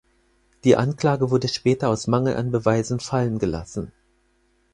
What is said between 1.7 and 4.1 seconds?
aus Mangel an Beweisen fallen gelassen.